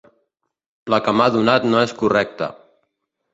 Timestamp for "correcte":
2.01-2.49